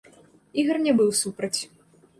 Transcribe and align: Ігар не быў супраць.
Ігар 0.63 0.81
не 0.87 0.93
быў 1.03 1.15
супраць. 1.21 1.57